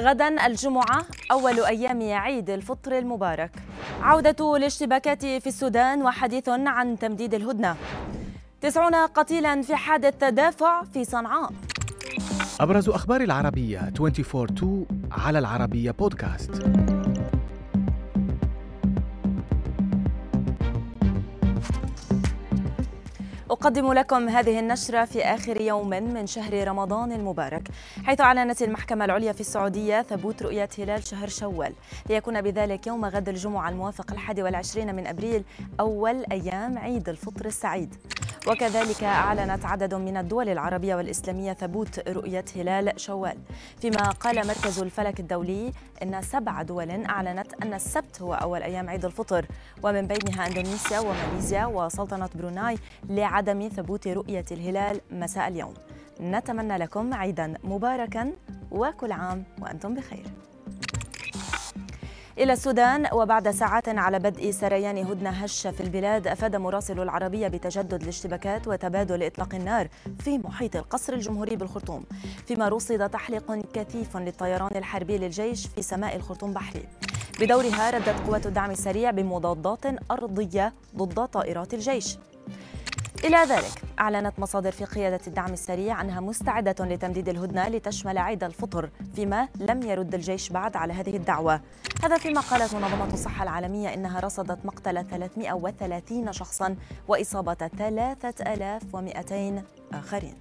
غدا 0.00 0.46
الجمعة 0.46 1.02
أول 1.32 1.60
أيام 1.60 2.02
عيد 2.02 2.50
الفطر 2.50 2.98
المبارك. 2.98 3.50
عودة 4.02 4.56
الاشتباكات 4.56 5.20
في 5.26 5.46
السودان 5.46 6.02
وحديث 6.02 6.48
عن 6.48 6.98
تمديد 6.98 7.34
الهدنة. 7.34 7.76
تسعون 8.60 8.94
قتيلا 8.94 9.62
في 9.62 9.76
حادث 9.76 10.14
تدافع 10.18 10.82
في 10.82 11.04
صنعاء. 11.04 11.52
أبرز 12.60 12.88
أخبار 12.88 13.20
العربية 13.20 13.92
24 14.00 14.86
على 15.12 15.38
العربية 15.38 15.90
بودكاست. 15.90 16.50
أقدم 23.60 23.92
لكم 23.92 24.28
هذه 24.28 24.58
النشرة 24.58 25.04
في 25.04 25.22
آخر 25.24 25.60
يوم 25.60 25.88
من 25.88 26.26
شهر 26.26 26.68
رمضان 26.68 27.12
المبارك 27.12 27.68
حيث 28.04 28.20
أعلنت 28.20 28.62
المحكمة 28.62 29.04
العليا 29.04 29.32
في 29.32 29.40
السعودية 29.40 30.02
ثبوت 30.02 30.42
رؤية 30.42 30.68
هلال 30.78 31.06
شهر 31.06 31.28
شوال. 31.28 31.72
ليكون 32.08 32.42
بذلك 32.42 32.86
يوم 32.86 33.04
غد 33.04 33.28
الجمعة 33.28 33.68
الموافق 33.68 34.12
الحادي 34.12 34.42
والعشرين 34.42 34.94
من 34.94 35.06
أبريل 35.06 35.44
أول 35.80 36.24
أيام 36.32 36.78
عيد 36.78 37.08
الفطر 37.08 37.46
السعيد. 37.46 37.94
وكذلك 38.46 39.04
أعلنت 39.04 39.64
عدد 39.64 39.94
من 39.94 40.16
الدول 40.16 40.48
العربية 40.48 40.94
والإسلامية 40.94 41.52
ثبوت 41.52 42.08
رؤية 42.08 42.44
هلال 42.56 43.00
شوال. 43.00 43.38
فيما 43.80 44.10
قال 44.10 44.46
مركز 44.46 44.78
الفلك 44.78 45.20
الدولي 45.20 45.72
أن 46.02 46.22
سبع 46.22 46.62
دول 46.62 47.04
أعلنت 47.04 47.62
أن 47.62 47.74
السبت 47.74 48.22
هو 48.22 48.34
أول 48.34 48.62
أيام 48.62 48.90
عيد 48.90 49.04
الفطر 49.04 49.46
ومن 49.82 50.06
بينها 50.06 50.46
إندونيسيا 50.46 51.00
وماليزيا 51.00 51.66
وسلطنة 51.66 52.28
بروناي 52.34 52.78
لعدم 53.08 53.68
ثبوت 53.68 54.08
رؤية 54.08 54.44
الهلال 54.50 55.00
مساء 55.10 55.48
اليوم. 55.48 55.74
نتمنى 56.20 56.76
لكم 56.76 57.14
عيدا 57.14 57.54
مباركا 57.64 58.32
وكل 58.70 59.12
عام 59.12 59.44
وأنتم 59.62 59.94
بخير. 59.94 60.26
إلى 62.40 62.52
السودان 62.52 63.06
وبعد 63.12 63.50
ساعات 63.50 63.88
على 63.88 64.18
بدء 64.18 64.50
سريان 64.50 64.98
هدنة 64.98 65.30
هشة 65.30 65.70
في 65.70 65.82
البلاد 65.82 66.26
أفاد 66.26 66.56
مراسل 66.56 67.00
العربية 67.00 67.48
بتجدد 67.48 68.02
الاشتباكات 68.02 68.68
وتبادل 68.68 69.22
إطلاق 69.22 69.54
النار 69.54 69.88
في 70.24 70.38
محيط 70.38 70.76
القصر 70.76 71.12
الجمهوري 71.12 71.56
بالخرطوم 71.56 72.04
فيما 72.46 72.68
رصد 72.68 73.10
تحليق 73.10 73.52
كثيف 73.72 74.16
للطيران 74.16 74.70
الحربي 74.76 75.18
للجيش 75.18 75.66
في 75.66 75.82
سماء 75.82 76.16
الخرطوم 76.16 76.52
بحري. 76.52 76.84
بدورها 77.40 77.90
ردت 77.90 78.26
قوات 78.26 78.46
الدعم 78.46 78.70
السريع 78.70 79.10
بمضادات 79.10 79.86
أرضية 80.10 80.72
ضد 80.96 81.26
طائرات 81.26 81.74
الجيش. 81.74 82.16
إلى 83.24 83.36
ذلك 83.36 83.82
أعلنت 84.00 84.40
مصادر 84.40 84.72
في 84.72 84.84
قيادة 84.84 85.20
الدعم 85.26 85.52
السريع 85.52 86.00
أنها 86.00 86.20
مستعدة 86.20 86.84
لتمديد 86.84 87.28
الهدنة 87.28 87.68
لتشمل 87.68 88.18
عيد 88.18 88.44
الفطر 88.44 88.90
فيما 89.14 89.48
لم 89.60 89.82
يرد 89.82 90.14
الجيش 90.14 90.48
بعد 90.48 90.76
على 90.76 90.92
هذه 90.92 91.16
الدعوة. 91.16 91.60
هذا 92.02 92.18
فيما 92.18 92.40
قالت 92.40 92.74
منظمة 92.74 93.14
الصحة 93.14 93.42
العالمية 93.42 93.94
إنها 93.94 94.20
رصدت 94.20 94.66
مقتل 94.66 95.04
330 95.04 96.32
شخصا 96.32 96.76
وإصابة 97.08 97.54
3200 97.54 99.62
آخرين. 99.92 100.38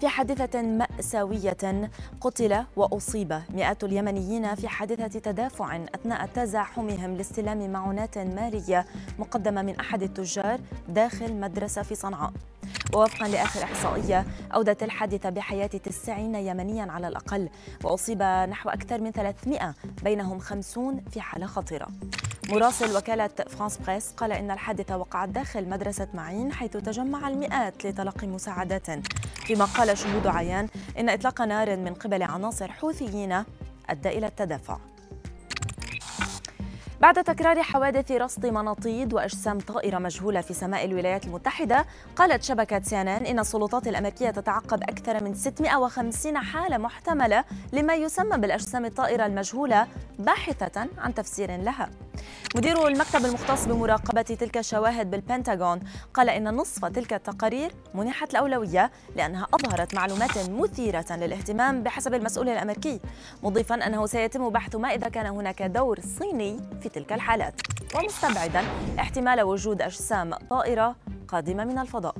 في 0.00 0.08
حادثة 0.08 0.62
مأساوية 0.62 1.90
قتل 2.20 2.64
وأصيب 2.76 3.40
مئات 3.54 3.84
اليمنيين 3.84 4.54
في 4.54 4.68
حادثة 4.68 5.20
تدافع 5.20 5.76
أثناء 5.94 6.26
تزاحمهم 6.26 7.16
لاستلام 7.16 7.72
معونات 7.72 8.18
مالية 8.18 8.86
مقدمة 9.18 9.62
من 9.62 9.80
أحد 9.80 10.02
التجار 10.02 10.60
داخل 10.88 11.32
مدرسة 11.34 11.82
في 11.82 11.94
صنعاء. 11.94 12.32
ووفقا 12.94 13.28
لآخر 13.28 13.62
إحصائية 13.62 14.26
أودت 14.54 14.82
الحادثة 14.82 15.30
بحياة 15.30 15.66
90 15.66 16.34
يمنيا 16.34 16.92
على 16.92 17.08
الأقل 17.08 17.48
وأصيب 17.84 18.22
نحو 18.22 18.70
أكثر 18.70 19.00
من 19.00 19.10
300 19.10 19.74
بينهم 20.04 20.38
50 20.38 21.00
في 21.00 21.20
حالة 21.20 21.46
خطيرة. 21.46 21.88
مراسل 22.48 22.96
وكالة 22.96 23.30
فرانس 23.48 23.78
بريس 23.78 24.12
قال 24.12 24.32
إن 24.32 24.50
الحادثة 24.50 24.96
وقعت 24.96 25.28
داخل 25.28 25.68
مدرسة 25.68 26.08
معين 26.14 26.52
حيث 26.52 26.72
تجمع 26.72 27.28
المئات 27.28 27.86
لتلقي 27.86 28.26
مساعدات 28.26 28.86
فيما 29.34 29.64
قال 29.64 29.98
شهود 29.98 30.26
عيان 30.26 30.68
إن 30.98 31.08
إطلاق 31.08 31.42
نار 31.42 31.76
من 31.76 31.94
قبل 31.94 32.22
عناصر 32.22 32.72
حوثيين 32.72 33.44
أدى 33.90 34.08
إلى 34.08 34.26
التدافع 34.26 34.78
بعد 37.00 37.24
تكرار 37.24 37.62
حوادث 37.62 38.12
رصد 38.12 38.46
مناطيد 38.46 39.14
وأجسام 39.14 39.58
طائرة 39.58 39.98
مجهولة 39.98 40.40
في 40.40 40.54
سماء 40.54 40.84
الولايات 40.84 41.26
المتحدة 41.26 41.86
قالت 42.16 42.42
شبكة 42.42 42.82
سيانان 42.82 43.26
إن 43.26 43.38
السلطات 43.38 43.88
الأمريكية 43.88 44.30
تتعقب 44.30 44.82
أكثر 44.82 45.24
من 45.24 45.34
650 45.34 46.38
حالة 46.38 46.78
محتملة 46.78 47.44
لما 47.72 47.94
يسمى 47.94 48.38
بالأجسام 48.38 48.84
الطائرة 48.84 49.26
المجهولة 49.26 49.86
باحثة 50.18 50.88
عن 50.98 51.14
تفسير 51.14 51.56
لها. 51.56 51.90
مدير 52.54 52.86
المكتب 52.86 53.24
المختص 53.24 53.64
بمراقبة 53.64 54.22
تلك 54.22 54.58
الشواهد 54.58 55.10
بالبنتاغون 55.10 55.80
قال 56.14 56.28
إن 56.28 56.54
نصف 56.54 56.84
تلك 56.84 57.12
التقارير 57.12 57.72
منحت 57.94 58.30
الأولوية 58.30 58.90
لأنها 59.16 59.46
أظهرت 59.54 59.94
معلومات 59.94 60.38
مثيرة 60.50 61.06
للاهتمام 61.10 61.82
بحسب 61.82 62.14
المسؤول 62.14 62.48
الأمريكي 62.48 63.00
مضيفا 63.42 63.74
أنه 63.74 64.06
سيتم 64.06 64.48
بحث 64.50 64.76
ما 64.76 64.88
إذا 64.88 65.08
كان 65.08 65.26
هناك 65.26 65.62
دور 65.62 66.00
صيني 66.18 66.60
في 66.82 66.88
تلك 66.88 67.12
الحالات 67.12 67.60
ومستبعدا 67.94 68.62
احتمال 68.98 69.42
وجود 69.42 69.82
أجسام 69.82 70.34
طائرة 70.34 70.96
قادمة 71.28 71.64
من 71.64 71.78
الفضاء. 71.78 72.14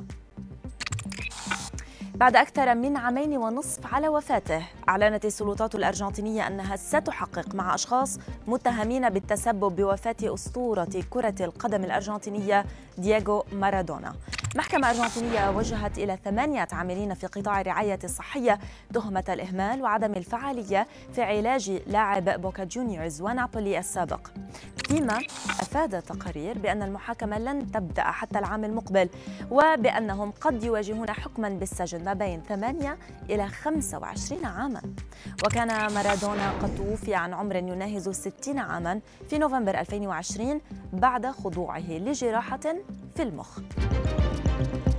بعد 2.16 2.36
أكثر 2.36 2.74
من 2.74 2.96
عامين 2.96 3.36
ونصف 3.36 3.94
على 3.94 4.08
وفاته. 4.08 4.62
أعلنت 4.88 5.24
السلطات 5.24 5.74
الأرجنتينية 5.74 6.46
أنها 6.46 6.76
ستحقق 6.76 7.54
مع 7.54 7.74
أشخاص 7.74 8.18
متهمين 8.46 9.08
بالتسبب 9.08 9.76
بوفاة 9.76 10.16
أسطورة 10.22 11.02
كرة 11.10 11.34
القدم 11.40 11.84
الأرجنتينية 11.84 12.64
دييغو 12.98 13.44
مارادونا. 13.52 14.14
محكمة 14.54 14.90
أرجنتينية 14.90 15.50
وجهت 15.50 15.98
إلى 15.98 16.18
ثمانية 16.24 16.68
عاملين 16.72 17.14
في 17.14 17.26
قطاع 17.26 17.60
الرعاية 17.60 17.98
الصحية 18.04 18.58
تهمة 18.94 19.24
الإهمال 19.28 19.82
وعدم 19.82 20.12
الفعالية 20.12 20.86
في 21.14 21.22
علاج 21.22 21.70
لاعب 21.86 22.40
بوكا 22.40 22.64
جونيورز 22.64 23.22
ونابولي 23.22 23.78
السابق. 23.78 24.28
فيما 24.88 25.18
أفاد 25.60 25.94
التقارير 25.94 26.58
بأن 26.58 26.82
المحاكمة 26.82 27.38
لن 27.38 27.72
تبدأ 27.72 28.02
حتى 28.02 28.38
العام 28.38 28.64
المقبل 28.64 29.08
وبأنهم 29.50 30.30
قد 30.40 30.64
يواجهون 30.64 31.10
حكما 31.10 31.48
بالسجن 31.48 32.04
ما 32.04 32.12
بين 32.12 32.42
8 32.48 32.98
إلى 33.30 33.48
25 33.48 34.44
عاما. 34.44 34.82
وكان 35.44 35.68
مارادونا 35.94 36.50
قد 36.50 36.76
توفي 36.76 37.14
عن 37.14 37.34
عمر 37.34 37.56
يناهز 37.56 38.08
60 38.08 38.58
عاما 38.58 39.00
في 39.30 39.38
نوفمبر 39.38 39.80
2020 39.80 40.60
بعد 40.92 41.26
خضوعه 41.26 41.90
لجراحة 41.90 42.60
في 43.16 43.22
المخ. 43.22 43.58
Thank 44.18 44.86
you. 44.86 44.95